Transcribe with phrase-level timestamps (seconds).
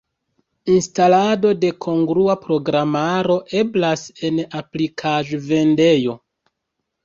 [0.75, 6.21] Instalado de kongrua programaro eblas en aplikaĵ-vendejo.